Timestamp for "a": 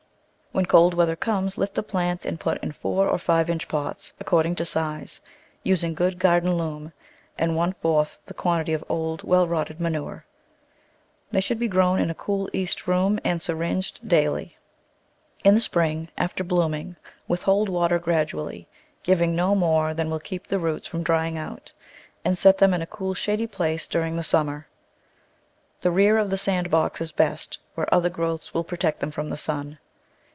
12.09-12.13, 22.81-22.87